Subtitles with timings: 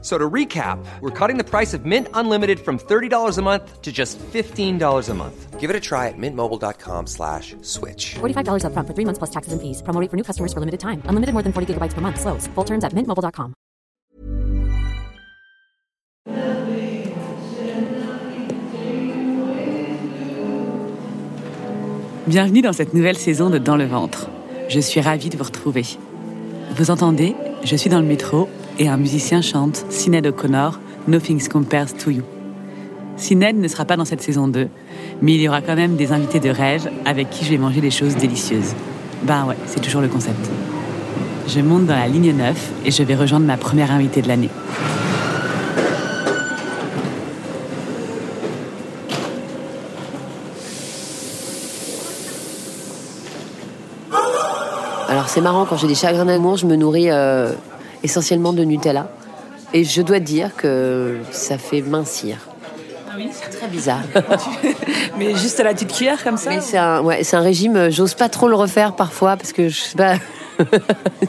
[0.00, 3.90] So to recap, we're cutting the price of Mint Unlimited from $30 a month to
[3.90, 5.58] just $15 a month.
[5.58, 8.14] Give it a try at mintmobile.com slash switch.
[8.20, 9.82] $45 upfront for three months plus taxes and fees.
[9.82, 11.02] Promo rate for new customers for limited time.
[11.06, 12.20] Unlimited more than 40 gigabytes per month.
[12.20, 12.46] Slows.
[12.54, 13.54] Full terms at mintmobile.com.
[22.28, 24.28] Bienvenue dans cette nouvelle saison de Dans le ventre.
[24.68, 25.84] Je suis ravie de vous retrouver.
[26.76, 31.94] Vous entendez Je suis dans le métro et un musicien chante Sinead O'Connor, Nothing Compares
[31.94, 32.22] to You.
[33.16, 34.68] Sinead ne sera pas dans cette saison 2,
[35.20, 37.80] mais il y aura quand même des invités de rêve avec qui je vais manger
[37.80, 38.74] des choses délicieuses.
[39.24, 40.48] Ben ouais, c'est toujours le concept.
[41.48, 44.50] Je monte dans la ligne 9 et je vais rejoindre ma première invitée de l'année.
[55.08, 57.52] Alors c'est marrant, quand j'ai des chagrins d'amour, je me nourris euh,
[58.02, 59.08] essentiellement de Nutella.
[59.74, 62.38] Et je dois dire que ça fait mincir.
[63.10, 64.00] Ah oui C'est très bizarre.
[65.18, 67.76] Mais juste à la petite cuillère comme ça Mais c'est un, ouais, c'est un régime,
[67.76, 70.14] euh, j'ose pas trop le refaire parfois parce que je sais pas.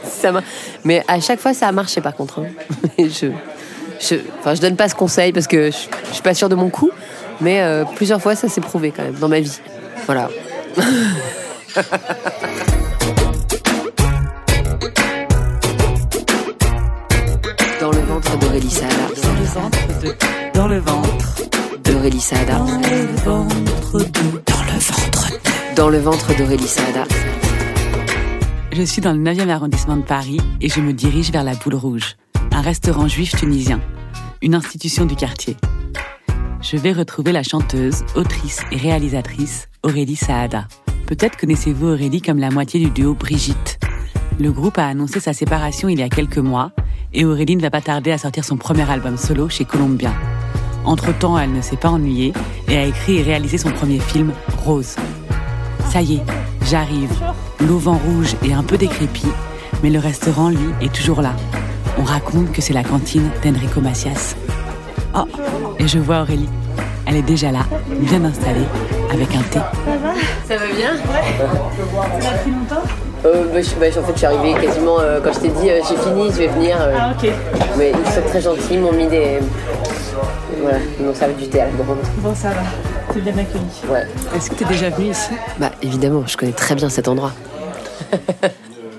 [0.04, 0.42] ça m'a-
[0.84, 2.40] Mais à chaque fois, ça a marché par contre.
[2.40, 2.46] hein.
[2.98, 3.26] Je,
[4.00, 5.76] je, enfin, je donne pas ce conseil parce que je,
[6.08, 6.90] je suis pas sûre de mon coup.
[7.42, 9.60] Mais euh, plusieurs fois, ça s'est prouvé quand même dans ma vie.
[10.06, 10.28] Voilà.
[20.70, 21.34] Le ventre.
[21.82, 22.58] D'Aurélie Saada.
[22.58, 24.42] Dans le ventre de...
[24.46, 25.74] Dans le ventre de...
[25.74, 27.04] Dans le ventre d'Aurélie Saada.
[28.70, 31.74] Je suis dans le 9e arrondissement de Paris et je me dirige vers la Boule
[31.74, 32.14] Rouge,
[32.52, 33.80] un restaurant juif tunisien,
[34.42, 35.56] une institution du quartier.
[36.62, 40.68] Je vais retrouver la chanteuse, autrice et réalisatrice Aurélie Saada.
[41.08, 43.80] Peut-être connaissez-vous Aurélie comme la moitié du duo Brigitte.
[44.38, 46.70] Le groupe a annoncé sa séparation il y a quelques mois
[47.12, 50.12] et Aurélie ne va pas tarder à sortir son premier album solo chez Columbia.
[50.84, 52.32] Entre-temps, elle ne s'est pas ennuyée
[52.68, 54.32] et a écrit et réalisé son premier film,
[54.64, 54.96] Rose.
[55.92, 56.22] Ça y est,
[56.66, 57.10] j'arrive.
[57.60, 59.28] L'auvent rouge est un peu décrépit,
[59.82, 61.32] mais le restaurant, lui, est toujours là.
[61.98, 64.34] On raconte que c'est la cantine d'Enrico Macias.
[65.14, 65.24] Oh,
[65.78, 66.48] et je vois Aurélie.
[67.06, 67.60] Elle est déjà là,
[67.98, 68.64] bien installée,
[69.12, 69.58] avec un thé.
[70.48, 70.66] Ça va?
[70.76, 70.90] Bien?
[73.26, 75.68] Euh, bah, je, bah, En fait, je suis arrivée quasiment euh, quand je t'ai dit
[75.68, 76.76] euh, j'ai fini, je vais venir.
[76.80, 77.30] euh, Ah, ok.
[77.76, 79.40] Mais ils sont très gentils, ils m'ont mis des.
[80.60, 81.98] Voilà, ils m'ont servi du thé à la grande.
[82.18, 82.62] Bon, ça va.
[83.12, 83.64] C'est bien accueilli.
[83.90, 84.06] Ouais.
[84.36, 85.30] Est-ce que tu es déjà venue ici?
[85.58, 87.32] Bah évidemment, je connais très bien cet endroit.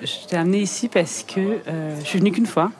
[0.04, 2.72] Je t'ai amenée ici parce que euh, je suis venue qu'une fois.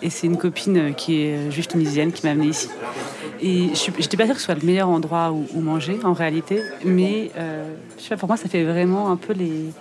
[0.00, 2.68] Et c'est une copine euh, qui est euh, juive tunisienne qui m'a amenée ici.
[3.40, 6.12] Et je j'étais pas sûre que ce soit le meilleur endroit où, où manger en
[6.12, 6.62] réalité.
[6.84, 9.72] Mais euh, je sais pas, pour moi, ça fait vraiment un peu les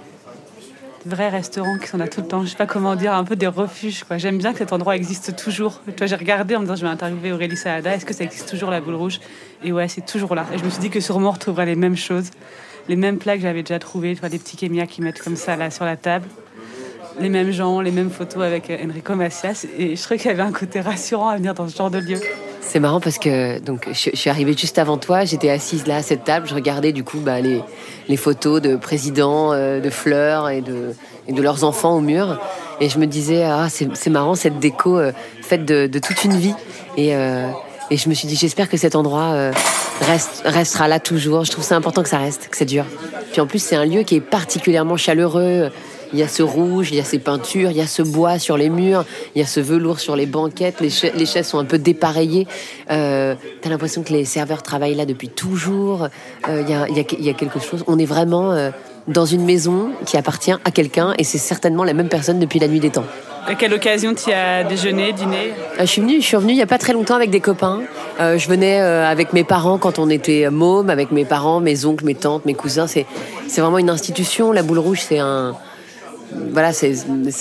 [1.05, 2.43] vrais restaurants qui sont là tout le temps.
[2.43, 4.03] Je sais pas comment dire, un peu des refuges.
[4.03, 4.17] quoi.
[4.17, 5.81] J'aime bien que cet endroit existe toujours.
[5.95, 7.95] Tu j'ai regardé en me disant je vais interviewer Aurélie Saada.
[7.95, 9.19] Est-ce que ça existe toujours la boule rouge?
[9.63, 10.45] Et ouais, c'est toujours là.
[10.53, 12.31] Et je me suis dit que sûrement on retrouverait les mêmes choses,
[12.87, 14.13] les mêmes plats que j'avais déjà trouvés.
[14.15, 16.27] Tu vois, des petits kémias qui mettent comme ça là sur la table
[17.19, 19.65] les mêmes gens, les mêmes photos avec Enrico Macias.
[19.77, 21.99] Et je trouvais qu'il y avait un côté rassurant à venir dans ce genre de
[21.99, 22.19] lieu.
[22.61, 26.01] C'est marrant parce que donc je, suis arrivée juste avant toi, j'étais assise là à
[26.01, 27.61] cette table, je regardais du coup bah, les,
[28.07, 30.93] les photos de présidents, euh, de fleurs et de,
[31.27, 32.39] et de leurs enfants au mur.
[32.79, 35.11] Et je me disais, ah, c'est c'est marrant cette déco euh,
[35.41, 36.53] faite de, de toute une vie.
[36.97, 37.49] Et, euh,
[37.91, 39.51] et je me suis dit, j'espère que cet endroit euh,
[40.01, 41.43] reste, restera là toujours.
[41.43, 42.85] Je trouve ça important que ça reste, que ça dure.
[43.33, 45.69] Puis en plus, c'est un lieu qui est particulièrement chaleureux.
[46.13, 48.37] Il y a ce rouge, il y a ces peintures, il y a ce bois
[48.39, 49.05] sur les murs,
[49.35, 51.77] il y a ce velours sur les banquettes, les, cha- les chaises sont un peu
[51.77, 52.47] dépareillées.
[52.89, 56.07] Euh, T'as l'impression que les serveurs travaillent là depuis toujours.
[56.49, 57.83] Euh, Il y, a, il y a- il y a quelque chose.
[57.87, 58.71] On est vraiment euh,
[59.07, 62.67] dans une maison qui appartient à quelqu'un et c'est certainement la même personne depuis la
[62.67, 63.05] nuit des temps.
[63.47, 65.51] À quelle occasion tu as déjeuné, dîné?
[65.79, 67.39] Euh, Je suis venue, je suis revenue il y a pas très longtemps avec des
[67.39, 67.79] copains.
[68.19, 71.85] Euh, je venais euh, avec mes parents quand on était mômes, avec mes parents, mes
[71.85, 72.85] oncles, mes tantes, mes cousins.
[72.85, 73.05] C'est
[73.47, 74.51] c'est vraiment une institution.
[74.51, 75.55] La Boule Rouge, c'est un
[76.51, 76.93] voilà, c'est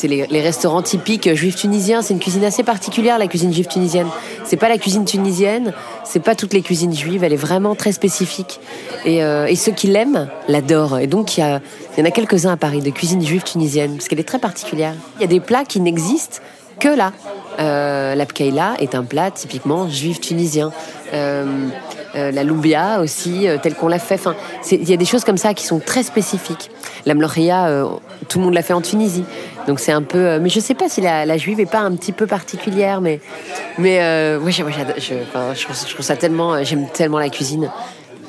[0.05, 2.03] les, restaurants typiques juifs tunisiens.
[2.03, 4.07] C'est une cuisine assez particulière, la cuisine juive tunisienne.
[4.45, 5.73] C'est pas la cuisine tunisienne,
[6.05, 7.25] c'est pas toutes les cuisines juives.
[7.25, 8.61] Elle est vraiment très spécifique.
[9.05, 10.99] Et, euh, ceux qui l'aiment l'adorent.
[10.99, 14.09] Et donc il y, y en a quelques-uns à Paris de cuisine juive tunisienne, parce
[14.09, 14.95] qu'elle est très particulière.
[15.19, 16.41] Il y a des plats qui n'existent
[16.81, 17.13] que là.
[17.59, 18.15] Euh,
[18.79, 20.73] est un plat typiquement juif tunisien.
[21.13, 21.69] Euh,
[22.15, 24.15] la loubia aussi, telle qu'on l'a fait.
[24.15, 24.35] Enfin,
[24.71, 26.71] il y a des choses comme ça qui sont très spécifiques.
[27.07, 27.85] La mloria,
[28.29, 29.25] tout le monde l'a fait en Tunisie.
[29.67, 30.39] Donc c'est un peu.
[30.39, 33.21] mais je sais pas si la, juive est pas un petit peu particulière, mais
[33.79, 33.99] mais
[34.37, 34.63] ouais, je,
[34.99, 35.15] je,
[35.55, 36.63] je, trouve ça tellement.
[36.65, 37.71] J'aime tellement la cuisine.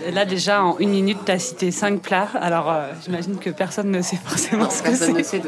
[0.09, 2.29] Là, déjà, en une minute, tu as cité cinq plats.
[2.39, 5.23] Alors, euh, j'imagine que personne ne sait forcément ce que c'est.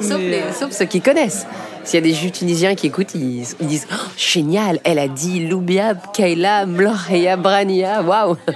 [0.00, 0.20] sauf,
[0.58, 1.46] sauf, ceux qui connaissent.
[1.84, 5.46] S'il y a des juifs tunisiens qui écoutent, ils, disent oh, Génial, elle a dit
[5.46, 8.36] Loubia, Kaila, Mloria, Brania, waouh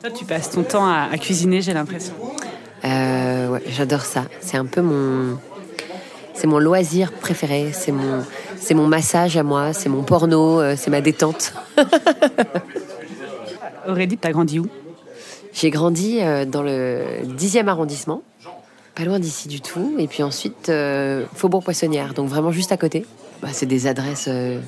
[0.00, 2.14] Toi, tu passes ton temps à, cuisiner, j'ai l'impression.
[2.84, 4.24] Euh, ouais, j'adore ça.
[4.40, 5.38] C'est un peu mon.
[6.34, 7.70] C'est mon loisir préféré.
[7.72, 8.24] C'est mon,
[8.58, 9.72] c'est mon massage à moi.
[9.72, 10.60] C'est mon porno.
[10.60, 11.54] Euh, c'est ma détente.
[13.88, 14.66] Aurélie, tu as grandi où?
[15.52, 18.22] J'ai grandi euh, dans le 10e arrondissement,
[18.94, 19.94] pas loin d'ici du tout.
[19.98, 23.04] Et puis ensuite, euh, Faubourg Poissonnière, donc vraiment juste à côté.
[23.40, 24.60] Bah, c'est des adresses euh,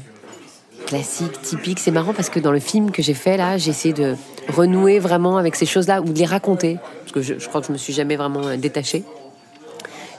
[0.86, 1.78] classiques, typiques.
[1.78, 4.16] C'est marrant parce que dans le film que j'ai fait là, j'ai essayé de
[4.48, 6.78] renouer vraiment avec ces choses-là ou de les raconter.
[7.00, 9.04] Parce que je, crois que je me suis jamais vraiment détachée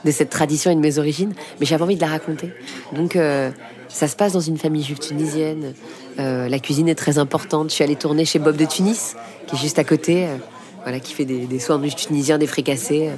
[0.04, 2.52] de cette tradition et de mes origines, mais j'avais envie de la raconter.
[2.92, 3.16] Donc
[3.96, 5.74] ça se passe dans une famille juive tunisienne.
[6.18, 7.70] Euh, la cuisine est très importante.
[7.70, 9.16] Je suis allée tourner chez Bob de Tunis,
[9.46, 10.36] qui est juste à côté, euh,
[10.82, 13.10] voilà, qui fait des, des sandwichs tunisiens, des fricassés.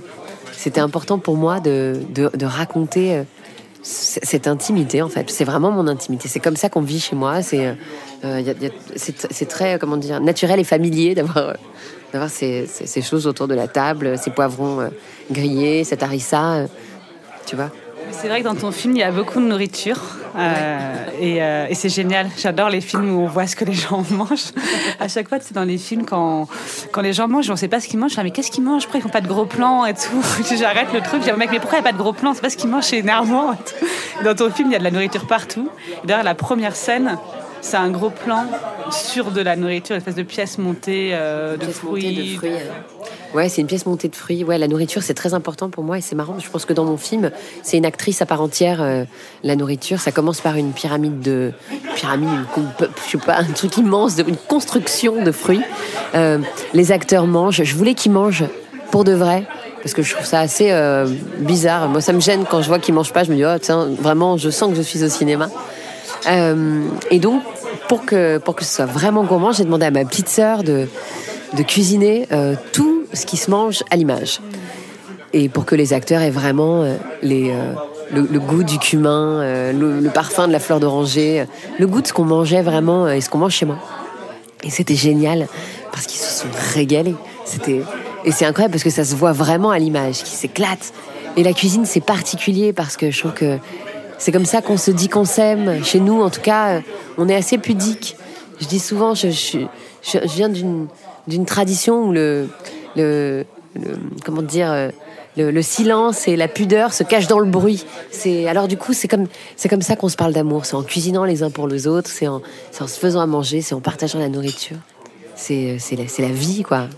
[0.59, 3.23] C'était important pour moi de, de, raconter euh,
[3.83, 5.31] cette intimité, en fait.
[5.31, 6.27] C'est vraiment mon intimité.
[6.27, 7.43] C'est comme ça qu'on vit chez moi.
[7.43, 7.77] C'est
[9.49, 11.55] très, comment dire, naturel et familier d'avoir
[12.13, 14.91] d'avoir ces, ces, choses autour de la table, ces poivrons
[15.31, 16.67] grillés, cette harissa,
[17.47, 17.71] tu vois.
[18.11, 20.01] C'est vrai que dans ton film, il y a beaucoup de nourriture.
[20.37, 22.29] Euh, euh, et, c'est génial.
[22.37, 24.53] J'adore les films où on voit ce que les gens mangent.
[25.01, 26.49] À chaque fois, c'est dans les films, quand,
[26.93, 28.17] quand les gens mangent, on ne sait pas ce qu'ils mangent.
[28.19, 28.85] mais qu'est-ce qu'ils mangent?
[28.85, 30.23] Pourquoi ils font pas de gros plans et tout?
[30.59, 31.23] J'arrête le truc.
[31.23, 32.35] Je dis, mec, mais pourquoi il n'y a pas de gros plans?
[32.35, 33.55] C'est pas ce qu'ils mangent, c'est énervant.
[34.25, 35.69] Dans ton film, il y a de la nourriture partout.
[36.05, 37.19] D'ailleurs, la première scène,
[37.61, 38.47] c'est un gros plan
[38.91, 42.37] sur de la nourriture, une espèce de pièce montée euh, de, fruits.
[42.37, 42.51] de fruits.
[43.35, 44.43] Ouais, c'est une pièce montée de fruits.
[44.43, 46.39] Ouais, la nourriture, c'est très important pour moi et c'est marrant.
[46.39, 47.31] Je pense que dans mon film,
[47.63, 48.81] c'est une actrice à part entière.
[48.81, 49.05] Euh,
[49.45, 51.53] la nourriture, ça commence par une pyramide de
[51.95, 52.29] pyramide,
[53.05, 55.63] je sais pas, un truc immense, une construction de fruits.
[56.15, 56.39] Euh,
[56.73, 57.63] les acteurs mangent.
[57.63, 58.45] Je voulais qu'ils mangent
[58.91, 59.45] pour de vrai
[59.83, 61.07] parce que je trouve ça assez euh,
[61.41, 61.89] bizarre.
[61.89, 63.25] Moi, ça me gêne quand je vois qu'ils mangent pas.
[63.25, 65.51] Je me dis, oh, tiens, vraiment, je sens que je suis au cinéma.
[66.27, 67.43] et donc,
[67.89, 70.89] pour que pour que ce soit vraiment gourmand, j'ai demandé à ma petite sœur de
[71.55, 72.27] de cuisiner
[72.73, 74.41] tout ce qui se mange à l'image.
[75.33, 77.75] Et pour que les acteurs aient vraiment euh, les, euh,
[78.13, 81.45] le, goût du cumin, euh, le, parfum de la fleur d'oranger,
[81.79, 83.79] le goût de ce qu'on mangeait vraiment et ce qu'on mange chez moi.
[84.63, 85.47] Et c'était génial
[85.93, 87.15] parce qu'ils se sont régalés.
[87.45, 87.83] C'était
[88.25, 90.93] et c'est incroyable parce que ça se voit vraiment à l'image, qui s'éclate.
[91.37, 93.59] Et la cuisine c'est particulier parce que je trouve que
[94.19, 95.85] c'est comme ça qu'on se dit qu'on s'aime.
[95.85, 96.81] Chez nous, en tout cas,
[97.19, 98.17] on est assez pudique.
[98.61, 99.59] Je dis souvent, je, je,
[100.03, 100.89] je viens d'une
[101.29, 102.49] d'une tradition où le
[102.99, 103.47] le,
[104.25, 104.91] comment dire euh,
[105.37, 107.85] le, silence et la pudeur se cachent dans le bruit.
[108.11, 110.67] C'est alors du coup c'est comme c'est comme ça qu'on se parle d'amour.
[110.67, 112.43] C'est en cuisinant les uns pour les autres, c'est en,
[112.81, 114.77] en se faisant à manger, c'est en partageant la nourriture.
[115.35, 116.89] C'est la, la vie quoi.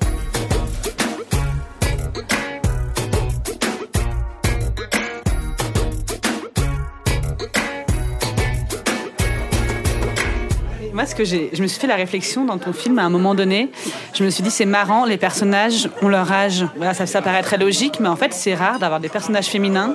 [11.00, 13.70] Moi, que je me suis fait la réflexion dans ton film à un moment donné.
[14.12, 16.66] Je me suis dit, c'est marrant, les personnages ont leur âge.
[16.92, 19.94] ça, ça paraît très logique, mais en fait, c'est rare d'avoir des personnages féminins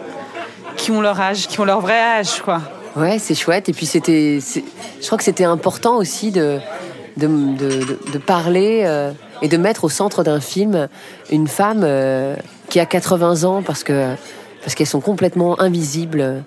[0.78, 2.60] qui ont leur âge, qui ont leur vrai âge, quoi.
[2.96, 3.69] Ouais, c'est chouette.
[3.69, 6.57] Et puis, c'était, je crois que c'était important aussi de,
[7.18, 7.28] de,
[8.12, 9.12] de, parler euh,
[9.44, 10.88] et de mettre au centre d'un film
[11.30, 12.35] une femme euh,
[12.71, 14.16] qui a 80 ans parce que
[14.64, 16.44] parce qu'elles sont complètement invisibles,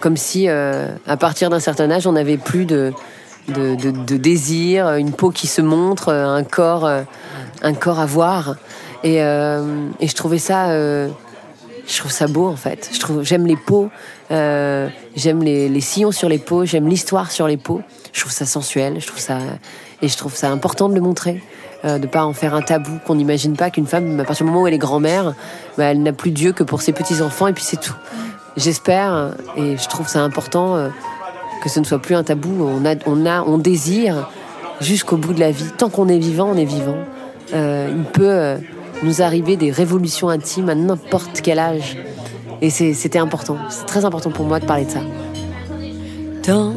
[0.00, 2.92] comme si euh, à partir d'un certain âge, on n'avait plus de
[3.48, 6.88] de, désir, une peau qui se montre, un corps,
[7.62, 8.56] un corps à voir.
[9.04, 11.08] Et, euh, je trouvais ça, euh,
[11.86, 12.90] je trouve ça beau en fait.
[12.92, 13.90] Je trouve, j'aime les peaux,
[14.30, 17.82] euh, j'aime les, sillons sur les peaux, j'aime l'histoire sur les peaux.
[18.12, 19.38] Je trouve ça sensuel, je trouve ça,
[20.02, 21.42] et je trouve ça important de le montrer.
[21.84, 24.52] de de pas en faire un tabou, qu'on n'imagine pas qu'une femme, à partir du
[24.52, 25.34] moment où elle est grand-mère,
[25.76, 27.96] bah, elle n'a plus Dieu que pour ses petits-enfants et puis c'est tout.
[28.56, 30.90] J'espère, et je trouve ça important
[31.62, 32.50] que ce ne soit plus un tabou.
[32.60, 34.28] On a, on a, on désire
[34.80, 35.70] jusqu'au bout de la vie.
[35.78, 36.96] Tant qu'on est vivant, on est vivant.
[37.54, 38.56] Euh, il peut euh,
[39.02, 41.96] nous arriver des révolutions intimes à n'importe quel âge.
[42.60, 43.56] Et c'était important.
[43.70, 45.00] C'est très important pour moi de parler de ça.
[46.46, 46.72] Dans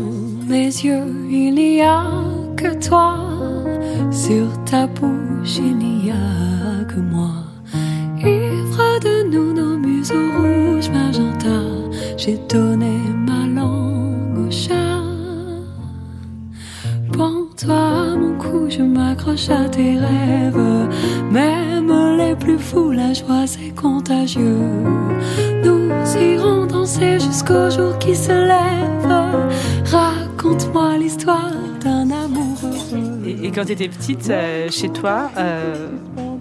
[0.47, 2.03] mes yeux, il n'y a
[2.55, 3.17] que toi.
[4.11, 7.31] Sur ta bouche, il n'y a que moi.
[8.17, 11.61] Ivre de nous nos museaux rouges, magenta,
[12.17, 12.84] j'ai donné
[17.65, 20.89] toi mon cou je m'accroche à tes rêves.
[21.31, 24.57] Même les plus fous, la joie c'est contagieux.
[25.63, 28.85] Nous irons danser jusqu'au jour qui se lève.
[29.85, 31.51] Raconte-moi l'histoire
[31.83, 32.57] d'un amour
[33.25, 35.89] Et, quand tu étais petite, euh, chez toi, euh,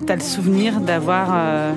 [0.07, 1.73] tu as le souvenir d'avoir euh,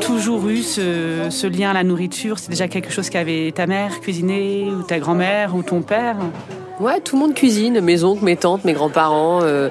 [0.00, 2.38] toujours eu ce, lien à la nourriture?
[2.38, 6.16] C'est déjà quelque chose qu'avait ta mère cuisiné, ou ta grand-mère, ou ton père?
[6.78, 9.40] Ouais, tout le monde cuisine, mes oncles, mes tantes, mes grands-parents.
[9.42, 9.70] Euh,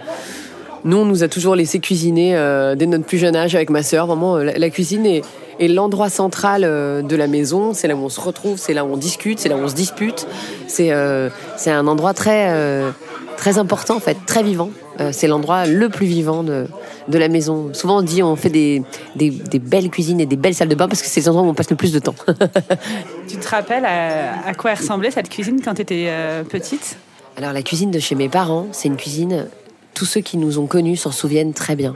[0.86, 3.84] nous, on nous a toujours laissé cuisiner euh, dès notre plus jeune âge avec ma
[3.84, 4.08] sœur.
[4.08, 5.22] Vraiment, euh, la, cuisine est,
[5.68, 7.76] l'endroit central de la maison.
[7.76, 9.68] C'est là où on se retrouve, c'est là où on discute, c'est là où on
[9.68, 10.28] se dispute.
[10.68, 12.52] C'est un endroit très
[13.38, 14.72] très important en fait, très vivant.
[15.12, 16.68] c'est l'endroit le plus vivant de,
[17.08, 17.74] de la maison.
[17.74, 18.84] Souvent on dit on fait des,
[19.16, 21.44] des, des, belles cuisines et des belles salles de bain parce que c'est les endroits
[21.44, 22.16] où on passe le plus de temps.
[23.28, 26.10] tu te rappelles à, quoi ressemblait cette cuisine quand tu étais
[26.50, 26.98] petite?
[27.38, 29.48] Alors la cuisine de chez mes parents, c'est une cuisine,
[29.94, 31.96] tous ceux qui nous ont connus s'en souviennent très bien,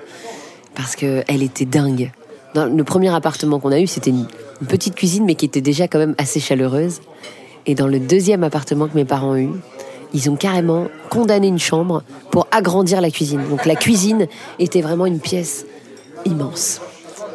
[0.76, 2.12] parce qu'elle était dingue.
[2.56, 4.28] Dans le premier appartement qu'on a eu, c'était une,
[4.68, 7.00] petite cuisine, mais qui était déjà quand même assez chaleureuse.
[7.66, 9.52] Et dans le deuxième appartement que mes parents ont eu,
[10.14, 13.42] ils ont carrément condamné une chambre pour agrandir la cuisine.
[13.50, 14.28] Donc la cuisine
[14.60, 15.66] était vraiment une pièce
[16.26, 16.82] immense,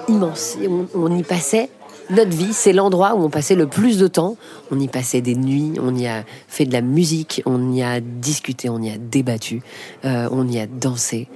[0.09, 0.57] immense.
[0.95, 1.71] on y passait
[2.11, 4.37] notre vie, c'est l'endroit où on passait le plus de temps.
[4.71, 8.00] On y passait des nuits, on y a fait de la musique, on y a
[8.00, 9.62] discuté, on y a débattu,
[10.04, 11.28] euh, on y a dansé.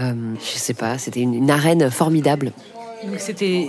[0.00, 2.52] Euh, je sais pas, c'était une, arène formidable.
[3.18, 3.68] C'était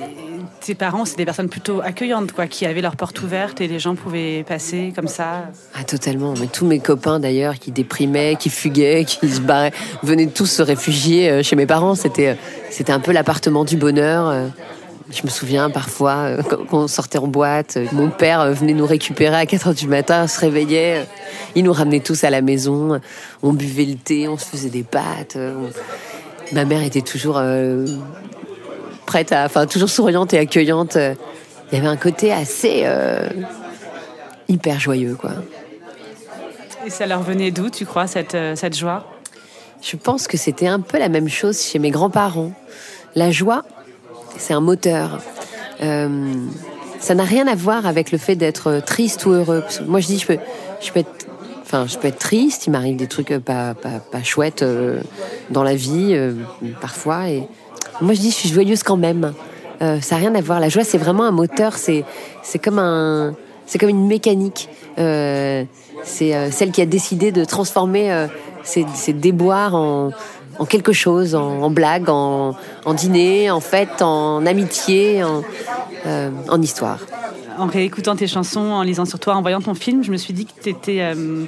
[0.62, 3.80] tes parents, c'est des personnes plutôt accueillantes, quoi, qui avaient leurs portes ouvertes et les
[3.80, 5.50] gens pouvaient passer comme ça.
[5.76, 6.34] Ah totalement.
[6.40, 10.62] Mais tous mes copains d'ailleurs, qui déprimaient, qui fuguaient, qui se barraient, venaient tous se
[10.62, 11.96] réfugier euh, chez mes parents.
[11.96, 12.38] C'était,
[12.70, 14.52] c'était un peu l'appartement du bonheur.
[15.10, 18.74] Je me souviens parfois, euh, quand on sortait en boîte, euh, mon père euh, venait
[18.74, 21.08] nous récupérer à 4 heures du matin, se réveillait,
[21.56, 23.00] il nous ramenait tous à la maison,
[23.42, 25.38] on buvait le thé, on se faisait des pâtes.
[26.52, 27.42] Ma mère était toujours
[29.08, 30.96] prête à, enfin, toujours souriante et accueillante.
[30.96, 32.86] Il y avait un côté assez
[34.48, 35.32] hyper joyeux, quoi.
[36.86, 39.08] Et ça leur venait d'où, tu crois, cette, cette joie?
[39.82, 42.52] Je pense que c'était un peu la même chose chez mes grands-parents.
[43.16, 43.64] La joie,
[44.38, 45.20] c'est un moteur.
[45.82, 46.34] Euh,
[47.00, 49.64] ça n'a rien à voir avec le fait d'être triste ou heureux.
[49.86, 50.38] Moi, je dis, je peux,
[50.82, 51.28] je peux être,
[51.62, 52.68] enfin, je peux être triste.
[52.68, 55.02] Il m'arrive des trucs pas, pas, pas chouettes euh,
[55.50, 56.34] dans la vie euh,
[56.82, 57.30] parfois.
[57.30, 57.44] Et
[58.02, 59.34] moi, je dis, je suis joyeuse quand même.
[59.80, 60.60] ça n'a rien à voir.
[60.60, 61.74] La joie, c'est vraiment un moteur.
[61.78, 62.04] C'est,
[62.44, 63.36] c'est comme un,
[63.66, 64.70] c'est comme une mécanique.
[64.98, 68.28] c'est celle qui a décidé de transformer
[68.64, 70.12] ses, déboires en
[70.60, 72.56] en quelque chose, en, blague, en,
[72.96, 75.44] dîner, en fête, en amitié, en,
[76.06, 77.00] euh, histoire.
[77.58, 80.34] En réécoutant tes chansons, en lisant sur toi, en voyant ton film, je me suis
[80.34, 81.46] dit que tu étais euh,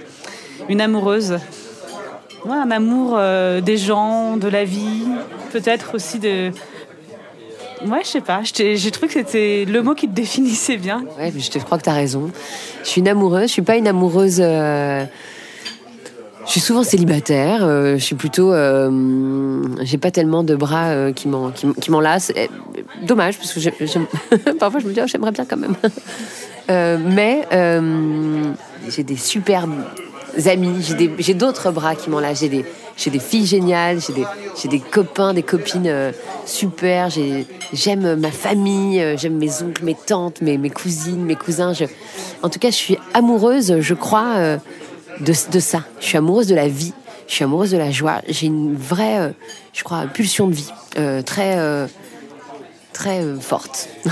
[0.68, 1.38] une amoureuse.
[2.48, 5.06] Un amour euh, des gens, de la vie,
[5.52, 6.52] peut-être aussi de.
[7.86, 8.42] Ouais, je sais pas.
[8.44, 11.04] J'ai trouvé que c'était le mot qui te définissait bien.
[11.18, 12.30] Ouais, je te crois que tu as raison.
[12.84, 13.48] Je suis une amoureuse.
[13.48, 14.42] Je suis pas une amoureuse
[16.50, 17.64] je suis souvent célibataire.
[17.64, 22.34] Euh, je suis plutôt, euh, j'ai pas tellement de bras euh, qui m'en qui, m'enlacent.
[23.04, 25.76] Dommage parce que parfois je me dis oh, j'aimerais bien quand même.
[26.68, 27.48] mais
[28.90, 29.76] j'ai des superbes
[30.46, 30.96] amis.
[31.20, 32.42] J'ai d'autres bras qui m'enlacent.
[32.42, 32.66] J'ai des
[33.12, 34.00] des filles géniales.
[34.02, 34.26] J'ai des
[34.68, 36.12] des copains, des copines
[36.46, 37.10] super.
[37.74, 39.16] J'aime ma famille.
[39.18, 41.74] J'aime mes oncles, mes tantes, mes mes cousines, mes cousins.
[42.44, 43.80] En tout cas, je suis amoureuse.
[43.80, 44.60] Je crois
[45.20, 45.84] de, ça.
[46.00, 46.94] Je suis amoureuse de la vie,
[47.28, 48.22] je suis amoureuse de la joie.
[48.28, 49.30] J'ai une vraie, euh,
[49.74, 51.88] je crois, pulsion de vie, euh, très, euh,
[52.94, 53.90] très forte.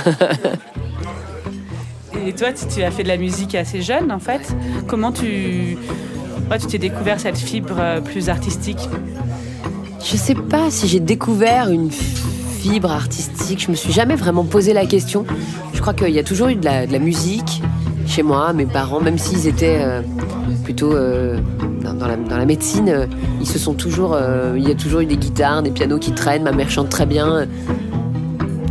[2.27, 4.53] Et toi, tu as fait de la musique assez jeune, en fait.
[4.85, 5.77] Comment tu,
[6.59, 8.89] tu t'es découvert cette fibre plus artistique?
[10.03, 13.61] Je sais pas si j'ai découvert une fibre artistique.
[13.61, 15.25] Je me suis jamais vraiment posé la question.
[15.73, 17.61] Je crois qu'il y a toujours eu de la, musique
[18.05, 19.79] chez moi, mes parents, même s'ils étaient
[20.65, 21.39] plutôt euh,
[21.81, 23.05] dans, la, médecine, euh,
[23.39, 26.11] ils se sont toujours, euh, il y a toujours eu des guitares, des pianos qui
[26.11, 26.43] traînent.
[26.43, 27.47] Ma mère chante très bien.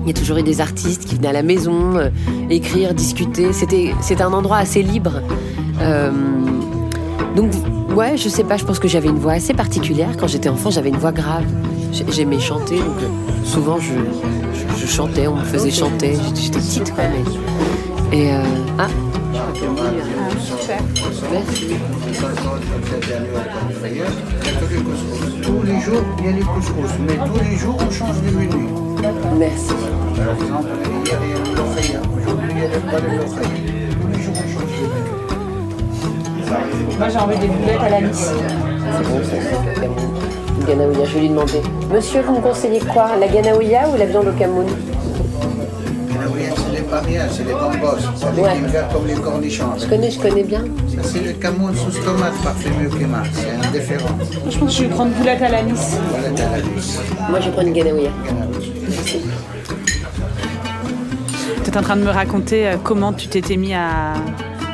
[0.06, 1.94] Il y a toujours eu des artistes qui venaient à la maison
[2.48, 3.52] écrire, discuter.
[3.52, 5.20] C'était, un endroit assez libre.
[7.34, 7.50] donc
[7.94, 8.56] ouais, je sais pas.
[8.56, 10.70] Je pense que j'avais une voix assez particulière quand j'étais enfant.
[10.70, 11.44] J'avais une voix grave.
[12.10, 12.98] J'aimais chanter, donc
[13.44, 16.14] souvent je, chantais, on me faisait chanter.
[16.34, 17.24] J'étais petite quand même.
[18.12, 18.30] Et
[18.78, 18.88] ah.
[25.42, 28.30] Tous les jours, il y a les couscous, mais tous les jours, on change de
[28.30, 28.68] menu.
[29.38, 29.74] Merci.
[30.16, 32.00] Par exemple, il y a les l'oreilla.
[32.16, 33.06] Aujourd'hui, il y a le pas de
[34.00, 35.16] Tous les jours, on change de menu.
[36.98, 38.30] Moi, j'ai envie des boulettes à la lisse.
[38.98, 39.30] C'est bon, ça.
[39.74, 41.60] cette ganaouilla, je vais lui demander.
[41.92, 43.16] Monsieur, vous me conseillez quoi?
[43.18, 44.66] La ganaouilla ou la viande au Cameroun?
[47.04, 47.98] C'est les parias, c'est les bambos.
[48.16, 48.58] Ça les Ouais.
[48.72, 49.72] vert comme les cornichons.
[49.78, 50.64] Je connais, je connais bien.
[50.88, 53.22] Ça, c'est le Cameroun sous tomate parfumé au kéma.
[53.32, 54.08] C'est indifférent.
[54.48, 55.96] Je pense que je vais prendre boulette à l'anis.
[56.10, 56.98] Voilà, t'as la luz.
[57.28, 58.10] Moi, je prends une ganaouilla.
[61.64, 64.14] Tu es en train de me raconter euh, comment tu t'étais mis à,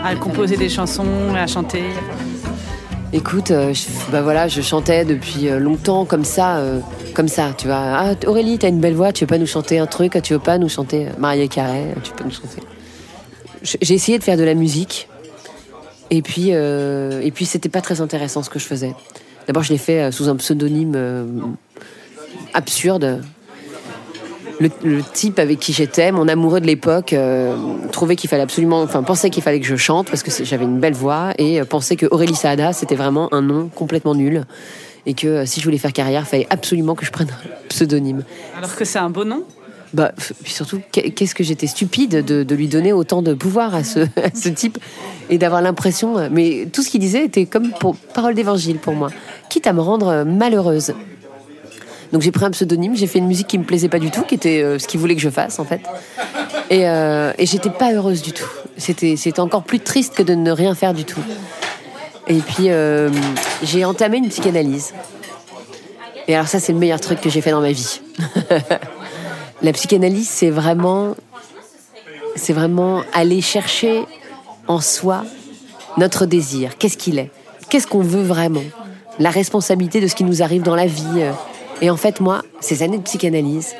[0.04, 1.82] à composer des chansons, à chanter.
[3.14, 6.80] Écoute, euh, je, bah voilà, je chantais depuis euh, longtemps comme ça, euh,
[7.12, 7.76] comme ça, tu vois.
[7.76, 10.38] Ah, Aurélie, t'as une belle voix, tu veux pas nous chanter un truc Tu veux
[10.38, 12.62] pas nous chanter euh, Mariah Carey Tu pas nous chanter
[13.62, 15.08] J'ai essayé de faire de la musique,
[16.08, 18.94] et puis, euh, et puis c'était pas très intéressant ce que je faisais.
[19.46, 20.96] D'abord, je l'ai fait sous un pseudonyme
[22.54, 23.22] absurde.
[24.62, 27.56] Le, le type avec qui j'étais, mon amoureux de l'époque, euh,
[27.90, 30.78] trouvait qu'il fallait absolument, enfin pensait qu'il fallait que je chante parce que j'avais une
[30.78, 34.44] belle voix et euh, pensait que Aurélie Saada c'était vraiment un nom complètement nul
[35.06, 37.48] et que euh, si je voulais faire carrière, il fallait absolument que je prenne un
[37.68, 38.22] pseudonyme.
[38.56, 39.42] Alors que c'est un beau nom?
[39.94, 43.74] Bah, puis surtout, qu'est- qu'est-ce que j'étais stupide de, de lui donner autant de pouvoir
[43.74, 44.78] à ce, à ce type
[45.28, 46.28] et d'avoir l'impression.
[46.30, 49.10] Mais tout ce qu'il disait était comme pour parole d'évangile pour moi,
[49.50, 50.94] quitte à me rendre malheureuse.
[52.12, 54.22] Donc j'ai pris un pseudonyme, j'ai fait une musique qui me plaisait pas du tout,
[54.22, 55.80] qui était euh, ce qu'il voulait que je fasse en fait.
[56.68, 58.48] Et, euh, et j'étais pas heureuse du tout.
[58.76, 61.20] C'était c'était encore plus triste que de ne rien faire du tout.
[62.28, 63.10] Et puis euh,
[63.62, 64.92] j'ai entamé une psychanalyse.
[66.28, 68.00] Et alors ça c'est le meilleur truc que j'ai fait dans ma vie.
[69.62, 71.14] La psychanalyse, c'est vraiment,
[72.34, 74.02] c'est vraiment aller chercher
[74.66, 75.24] en soi
[75.98, 76.78] notre désir.
[76.78, 77.30] Qu'est-ce qu'il est?
[77.68, 78.64] Qu'est-ce qu'on veut vraiment?
[79.20, 81.30] La responsabilité de ce qui nous arrive dans la vie.
[81.82, 83.74] Et en fait, moi, ces années de psychanalyse,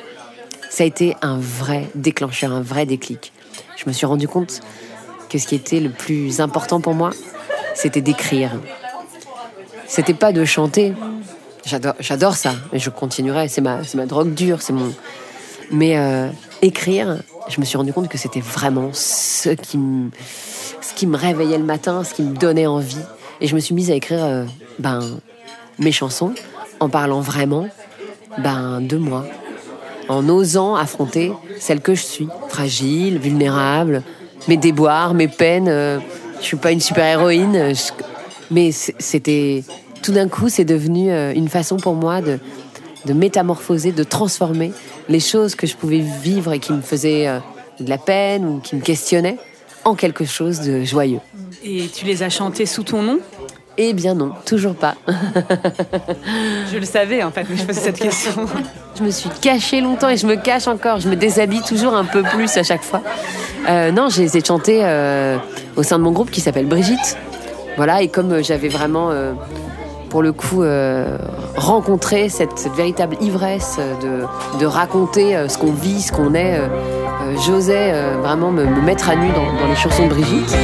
[0.69, 3.31] ça a été un vrai déclencheur, un vrai déclic.
[3.77, 4.59] Je me suis rendu compte
[5.29, 7.11] que ce qui était le plus important pour moi,
[7.73, 8.51] c'était d'écrire.
[9.87, 10.93] C'était pas de chanter.
[11.99, 13.47] J'adore, ça, et je continuerai.
[13.47, 14.93] C'est ma, ma drogue dure, c'est mon,
[15.71, 16.27] mais euh,
[16.61, 20.09] écrire, je me suis rendu compte que c'était vraiment ce qui, me,
[20.81, 22.97] ce qui me réveillait le matin, ce qui me donnait envie.
[23.39, 24.45] Et je me suis mise à écrire euh,
[24.79, 24.99] ben,
[25.79, 26.33] mes chansons
[26.79, 27.67] en parlant vraiment
[28.39, 29.25] ben, de moi,
[30.09, 34.03] en osant affronter celle que je suis, fragile, vulnérable,
[34.47, 35.67] mes déboires, mes peines.
[35.69, 35.99] euh,
[36.39, 38.03] je suis pas une super héroïne, je-
[38.51, 39.63] mais c'était
[40.01, 42.37] tout d'un coup, c'est devenu euh, une façon pour moi de,
[43.05, 44.73] de métamorphoser, de transformer
[45.07, 47.39] les choses que je pouvais vivre et qui me faisaient euh,
[47.79, 49.37] de la peine ou qui me questionnaient
[49.85, 51.19] en quelque chose de joyeux.
[51.63, 53.19] Et tu les as chantées sous ton nom?
[53.77, 54.95] Eh bien non, toujours pas.
[56.71, 58.45] Je le savais en fait, mais je posais cette question.
[58.97, 60.99] Je me suis cachée longtemps et je me cache encore.
[60.99, 63.01] Je me déshabille toujours un peu plus à chaque fois.
[63.67, 65.37] Euh, non, je les ai chantées euh,
[65.75, 67.17] au sein de mon groupe qui s'appelle Brigitte.
[67.75, 69.33] Voilà, et comme euh, j'avais vraiment, euh,
[70.11, 71.17] pour le coup, euh,
[71.57, 76.61] rencontré cette, cette véritable ivresse de, de raconter euh, ce qu'on vit, ce qu'on est,
[77.47, 80.55] j'osais euh, vraiment me, me mettre à nu dans, dans les chansons de Brigitte.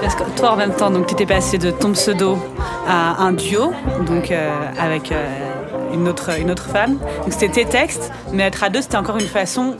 [0.00, 2.38] Parce que toi, en même temps, tu étais passé de ton pseudo
[2.86, 3.72] à un duo,
[4.06, 5.24] donc euh, avec euh,
[5.92, 6.98] une autre une autre femme.
[7.22, 9.76] Donc c'était tes textes, mais être à deux, c'était encore une façon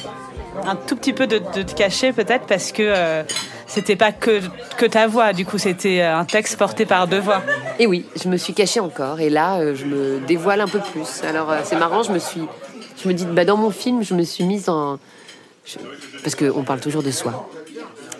[0.66, 3.22] un tout petit peu de, te cacher peut-être parce que euh,
[3.66, 4.40] c'était pas que
[4.78, 5.32] que ta voix.
[5.32, 7.42] Du coup, c'était euh, un texte porté par deux voix.
[7.78, 9.20] Et oui, je me suis cachée encore.
[9.20, 11.22] Et là, je me dévoile un peu plus.
[11.28, 12.42] Alors, c'est marrant, je me suis.
[13.02, 14.98] Je me dis, bah, dans mon film, je me suis mise en.
[16.22, 17.48] Parce qu'on parle toujours de soi.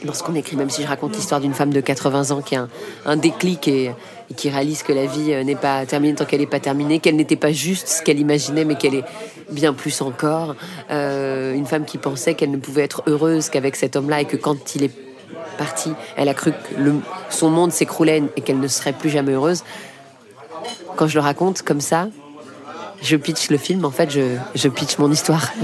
[0.04, 2.56] Dans ce qu'on écrit, même si je raconte l'histoire d'une femme de 80 ans qui
[2.56, 2.68] a
[3.06, 3.92] un, déclic et,
[4.36, 7.16] qui réalise que la vie euh, n'est pas terminée tant qu'elle n'est pas terminée, qu'elle
[7.16, 9.04] n'était pas juste ce qu'elle imaginait, mais qu'elle est
[9.50, 10.56] bien plus encore.
[10.90, 14.36] Euh, une femme qui pensait qu'elle ne pouvait être heureuse qu'avec cet homme-là et que
[14.36, 14.92] quand il est
[15.56, 16.56] parti, elle a cru que
[17.30, 19.64] son monde s'écroulait et qu'elle ne serait plus jamais heureuse.
[20.96, 22.08] Quand je le raconte comme ça,
[23.04, 25.52] je pitch le film, en fait, je, je pitch mon histoire.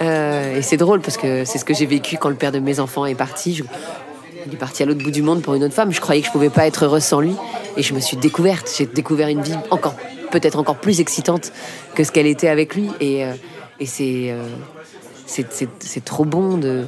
[0.00, 2.60] Euh, et c'est drôle parce que c'est ce que j'ai vécu quand le père de
[2.60, 3.52] mes enfants est parti.
[3.56, 3.64] Je-
[4.46, 5.90] il est parti à l'autre bout du monde pour une autre femme.
[5.92, 7.34] Je croyais que je pouvais pas être heureuse sans lui.
[7.76, 8.70] Et je me suis découverte.
[8.78, 9.96] J'ai découvert une vie encore,
[10.30, 11.50] peut-être encore plus excitante
[11.96, 12.88] que ce qu'elle était avec lui.
[13.00, 13.32] Et, euh,
[13.80, 14.44] et c'est, euh,
[15.26, 16.84] c'est, c'est, c'est trop bon de,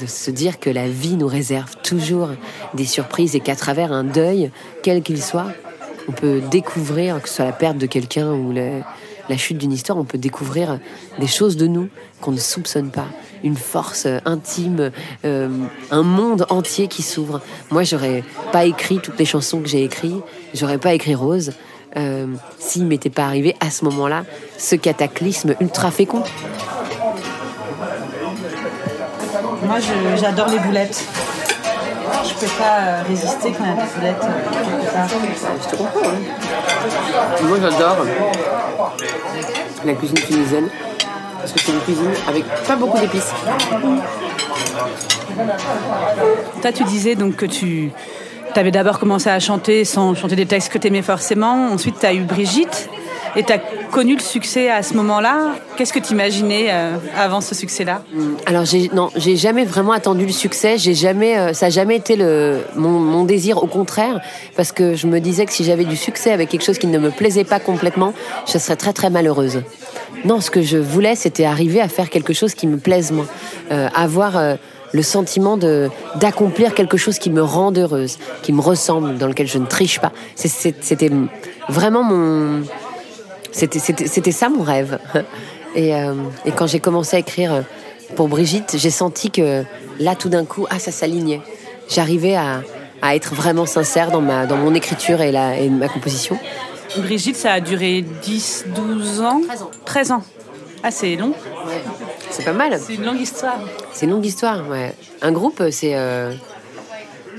[0.00, 2.30] de se dire que la vie nous réserve toujours
[2.74, 4.50] des surprises et qu'à travers un deuil,
[4.82, 5.46] quel qu'il soit,
[6.10, 9.96] on peut découvrir, que ce soit la perte de quelqu'un ou la, chute d'une histoire,
[9.96, 10.80] on peut découvrir
[11.20, 11.88] des choses de nous
[12.20, 13.06] qu'on ne soupçonne pas,
[13.44, 14.90] une force euh, intime,
[15.24, 15.48] euh,
[15.92, 17.40] un monde entier qui s'ouvre.
[17.70, 20.20] Moi, j'aurais pas écrit toutes les chansons que j'ai écrites,
[20.52, 21.52] j'aurais pas écrit Rose.
[21.96, 22.26] Euh,
[22.58, 24.24] s'il m'était pas arrivé à ce moment-là
[24.58, 26.22] ce cataclysme ultra fécond.
[29.64, 29.78] Moi,
[30.16, 31.04] j'adore les boulettes.
[32.40, 35.08] Je peux pas euh, résister quand il y a des boulettes quelque part.
[35.62, 36.08] Je te comprends.
[36.08, 37.42] hein.
[37.42, 37.96] Moi, j'adore
[39.84, 40.68] la cuisine tunisienne
[41.38, 43.32] parce que c'est une cuisine avec pas beaucoup d'épices.
[46.62, 47.90] Toi, tu disais donc que tu
[48.54, 51.68] avais d'abord commencé à chanter sans chanter des textes que tu aimais forcément.
[51.72, 52.88] Ensuite, tu as eu Brigitte
[53.36, 53.58] et tu as
[53.90, 55.54] connu le succès à ce moment-là?
[55.76, 58.02] Qu'est-ce que tu imaginais euh, avant ce succès-là?
[58.46, 60.78] Alors j'ai non, j'ai jamais vraiment attendu le succès.
[60.78, 63.62] Jamais, euh, ça a jamais été le mon, désir.
[63.62, 64.20] Au contraire,
[64.56, 66.98] parce que je me disais que si j'avais du succès avec quelque chose qui ne
[66.98, 68.12] me plaisait pas complètement,
[68.46, 69.62] je serais très très malheureuse.
[70.24, 73.26] Non, ce que je voulais, c'était arriver à faire quelque chose qui me plaise moi,
[73.70, 74.32] Euh, avoir
[74.92, 79.46] le sentiment de d'accomplir quelque chose qui me rende heureuse, qui me ressemble, dans lequel
[79.46, 80.12] je ne triche pas.
[80.34, 81.10] C'était
[81.68, 82.62] vraiment mon
[83.52, 84.98] c'était, ça mon rêve.
[85.76, 87.60] Et, euh, et quand j'ai commencé à écrire euh,
[88.16, 89.62] pour Brigitte, j'ai senti que
[90.00, 91.40] là, tout d'un coup, ah, ça s'alignait.
[91.88, 92.62] J'arrivais à,
[93.02, 96.36] à être vraiment sincère dans, ma, dans mon écriture et, la, et ma composition.
[96.96, 99.70] Brigitte, ça a duré 10, 12 ans 13 ans.
[99.84, 100.22] 13 ans.
[100.82, 101.34] Ah, c'est long.
[102.30, 102.76] C'est pas mal.
[102.84, 103.60] C'est une longue histoire.
[103.92, 104.68] C'est une longue histoire.
[104.68, 104.92] Ouais.
[105.22, 106.32] Un groupe, c'est, euh,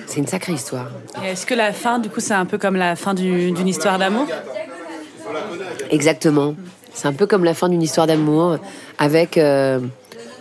[0.07, 0.87] c'est une sacrée histoire.
[1.25, 3.99] Est-ce que la fin, du coup, c'est un peu comme la fin du- d'une histoire
[3.99, 4.27] d'amour?
[5.89, 6.55] Exactement.
[6.93, 8.57] C'est un peu comme la fin d'une histoire d'amour,
[8.97, 9.79] avec euh,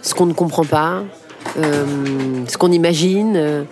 [0.02, 1.02] ce qu'on ne comprend pas,
[1.58, 1.84] euh,
[2.48, 3.62] ce qu'on imagine, euh,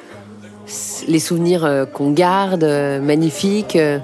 [1.09, 3.99] les souvenirs euh, qu'on garde, euh, magnifiques, euh,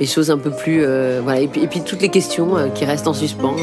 [0.00, 2.68] les choses un peu plus, euh, voilà, et puis, et puis toutes les questions euh,
[2.68, 3.56] qui restent en suspens.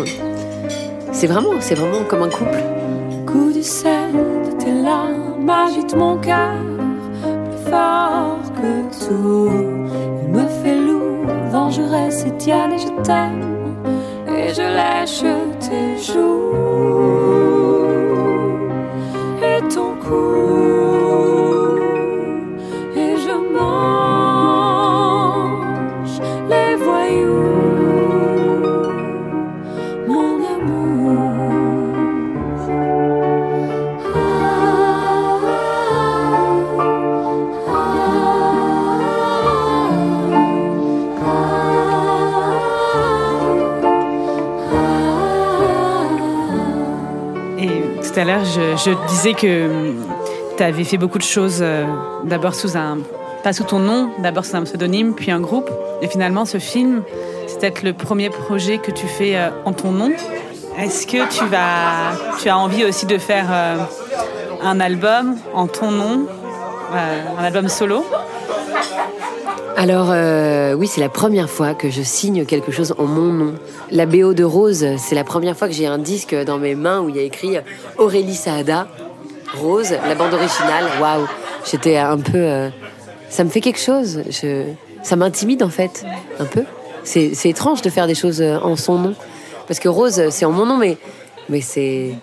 [1.12, 2.58] C'est vraiment, c'est vraiment comme un couple.
[3.26, 6.52] Coup du sel de tes larmes agite mon cœur
[7.22, 10.21] plus fort que tout.
[11.72, 13.78] Vengeresse étienne et je t'aime
[14.28, 15.24] et je lèche
[15.62, 17.11] tes joues
[48.44, 49.94] je, disais que
[50.58, 51.86] tu avais fait beaucoup de choses, euh,
[52.24, 53.00] d'abord sous un.
[53.44, 55.70] pas sous ton nom, d'abord sous un pseudonyme, puis un groupe.
[56.02, 57.04] Et finalement, ce film,
[57.48, 60.12] c'est peut-être le premier projet que tu fais euh, en ton nom.
[60.78, 63.78] Est-ce que tu, vas, tu as envie aussi de faire euh,
[64.64, 66.26] un album en ton nom,
[66.94, 68.06] un album solo?
[69.78, 73.56] Alors euh, oui, c'est la première fois que je signe quelque chose en mon nom.
[73.90, 77.00] La BO de Rose, c'est la première fois que j'ai un disque dans mes mains
[77.02, 77.58] où il y a écrit
[77.98, 78.88] Aurélie Saada,
[79.56, 80.86] Rose, la bande originale.
[81.00, 81.28] Waouh,
[81.70, 82.70] j'étais un peu, euh,
[83.30, 84.22] ça me fait quelque chose.
[85.04, 86.06] Ça m'intimide en fait,
[86.40, 86.64] un peu.
[87.04, 89.16] C'est c'est étrange de faire des choses euh, en son nom,
[89.68, 90.98] parce que Rose, c'est en mon nom, mais
[91.50, 92.14] mais c'est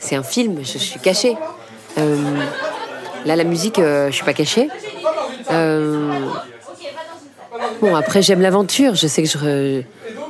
[0.00, 0.58] c'est un film.
[0.62, 1.36] Je, suis cachée.
[1.96, 4.68] Là, la musique, je suis pas cachée.
[7.94, 8.94] Après, j'aime l'aventure.
[8.94, 9.82] Je sais que je,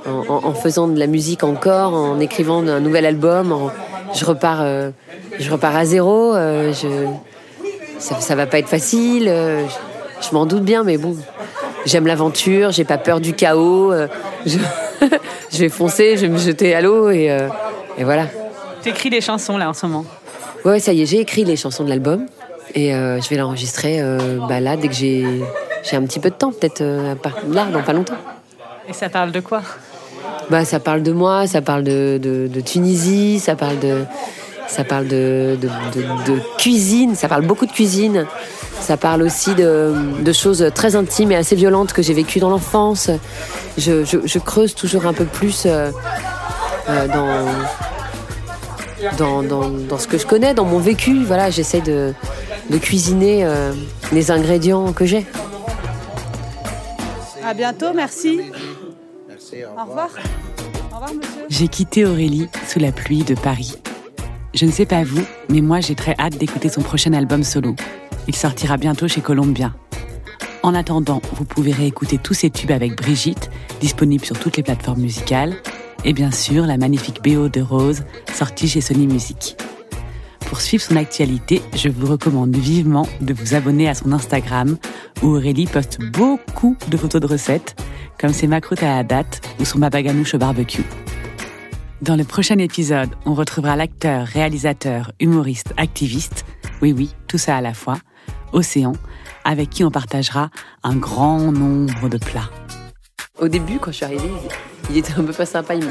[0.06, 3.70] en, en- en faisant de la musique encore, en écrivant un nouvel album, en-
[4.14, 4.90] je repars, euh,
[5.38, 6.34] je repars à zéro.
[6.34, 6.88] euh, je,
[7.98, 9.28] ça, ça va pas être facile.
[9.28, 11.14] euh, je je m'en doute bien, mais bon,
[11.84, 12.70] j'aime l'aventure.
[12.72, 13.92] J'ai pas peur du chaos.
[14.46, 14.58] je,
[15.52, 17.36] je vais foncer, je vais me jeter à l'eau et,
[17.98, 18.26] et voilà.
[18.82, 20.04] Tu écris des chansons là en ce moment?
[20.64, 22.26] Ouais, ça y est, j'ai écrit les chansons de l'album
[22.74, 24.00] et je vais l'enregistrer
[24.48, 25.24] bah, là dès que j'ai
[25.88, 27.14] j'ai un petit peu de temps, peut-être euh,
[27.50, 28.16] là dans pas longtemps.
[28.88, 29.62] Et ça parle de quoi?
[30.50, 34.04] Bah, ça parle de moi, ça parle de, de, de Tunisie, ça parle de,
[34.68, 38.26] ça parle de, de, cuisine, ça parle beaucoup de cuisine.
[38.78, 42.50] Ça parle aussi de, de choses très intimes et assez violentes que j'ai vécues dans
[42.50, 43.10] l'enfance.
[43.78, 45.90] Je, je, je creuse toujours un peu plus euh,
[46.90, 47.46] euh, dans,
[49.16, 51.24] dans, dans, dans ce que je connais, dans mon vécu.
[51.24, 52.12] Voilà, j'essaie de,
[52.68, 53.72] de cuisiner euh,
[54.12, 55.24] les ingrédients que j'ai.
[57.46, 58.40] À bientôt, merci.
[59.28, 60.08] Merci, au Au revoir.
[60.90, 61.46] Au revoir, monsieur.
[61.48, 63.76] J'ai quitté Aurélie sous la pluie de Paris.
[64.52, 67.76] Je ne sais pas vous, mais moi j'ai très hâte d'écouter son prochain album solo.
[68.26, 69.72] Il sortira bientôt chez Columbia.
[70.64, 73.48] En attendant, vous pouvez réécouter tous ces tubes avec Brigitte,
[73.80, 75.54] disponibles sur toutes les plateformes musicales,
[76.04, 78.02] et bien sûr la magnifique BO de Rose,
[78.34, 79.56] sortie chez Sony Music.
[80.46, 84.78] Pour suivre son actualité, je vous recommande vivement de vous abonner à son Instagram,
[85.22, 87.76] où Aurélie poste beaucoup de photos de recettes,
[88.18, 90.84] comme ses macroutes à la date ou son babaganouche au barbecue.
[92.00, 96.44] Dans le prochain épisode, on retrouvera l'acteur, réalisateur, humoriste, activiste,
[96.80, 97.98] oui oui, tout ça à la fois,
[98.52, 98.92] Océan,
[99.44, 100.50] avec qui on partagera
[100.82, 102.50] un grand nombre de plats.
[103.38, 104.30] Au début, quand je suis arrivée,
[104.90, 105.74] il était un peu pas sympa.
[105.74, 105.84] Il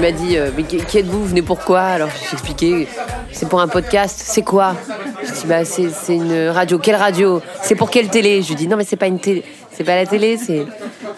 [0.00, 1.18] m'a dit euh, Mais qui êtes-vous?
[1.20, 2.86] Vous venez pourquoi Alors j'ai expliqué
[3.32, 4.20] C'est pour un podcast.
[4.24, 4.76] C'est quoi?
[5.24, 6.78] Je dis Bah, c'est une radio.
[6.78, 7.42] Quelle radio?
[7.62, 8.42] C'est pour quelle télé?
[8.42, 9.42] Je lui dis Non, mais c'est pas une télé.
[9.72, 10.38] C'est pas la télé.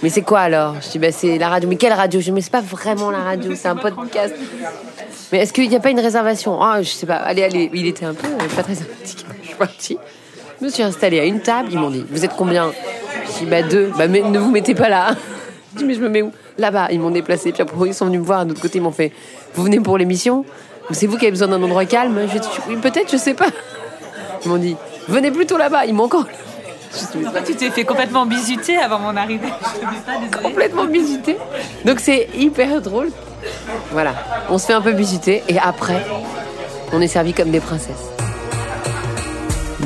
[0.02, 0.76] Mais c'est quoi alors?
[0.80, 1.68] Je dis Bah, c'est la radio.
[1.68, 2.18] Mais quelle radio?
[2.18, 4.34] Je dis Mais c'est pas vraiment la radio, c'est un podcast.
[5.32, 6.62] Mais est-ce qu'il n'y a pas une réservation?
[6.62, 7.16] Ah, je sais pas.
[7.16, 7.70] Allez, allez.
[7.74, 9.26] Il était un peu euh, pas très sympathique.
[9.42, 9.98] Je suis partie.
[10.60, 11.68] Je me suis installée à une table.
[11.72, 12.72] Ils m'ont dit Vous êtes combien?
[13.26, 13.92] Je dis Bah, deux.
[13.98, 15.14] Bah, mais ne vous mettez pas là.
[15.74, 17.52] Je dis, mais je me mets où Là-bas, ils m'ont déplacé.
[17.52, 18.44] Puis après, ils sont venus me voir.
[18.44, 19.12] De l'autre côté, ils m'ont fait
[19.54, 20.44] Vous venez pour l'émission
[20.90, 23.34] Ou c'est vous qui avez besoin d'un endroit calme Je dis, Oui, peut-être, je sais
[23.34, 23.48] pas.
[24.44, 24.76] Ils m'ont dit
[25.08, 25.86] Venez plutôt là-bas.
[25.86, 26.26] Ils m'ont encore
[27.16, 29.48] mais Tu t'es fait complètement bisuter avant mon arrivée.
[29.48, 30.42] Je te dis pas, désolée.
[30.44, 31.36] complètement visité.
[31.84, 33.10] Donc c'est hyper drôle.
[33.90, 34.14] Voilà,
[34.48, 36.04] on se fait un peu visiter et après,
[36.92, 38.10] on est servi comme des princesses.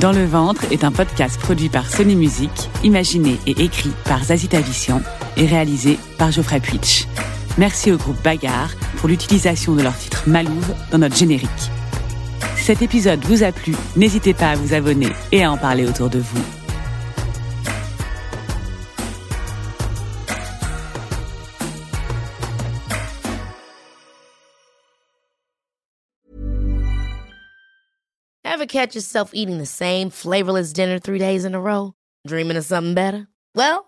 [0.00, 2.50] Dans le ventre est un podcast produit par Sony Music,
[2.84, 5.00] imaginé et écrit par Zazie Tavissian
[5.38, 7.06] et réalisé par Geoffrey Puitch.
[7.56, 11.48] Merci au groupe Bagarre pour l'utilisation de leur titre Malouve dans notre générique.
[12.56, 15.86] Si cet épisode vous a plu, n'hésitez pas à vous abonner et à en parler
[15.86, 16.42] autour de vous.
[28.44, 31.92] Ever catch yourself eating the same flavorless dinner three days in a row?
[32.26, 33.28] Dreaming of something better?
[33.54, 33.87] Well,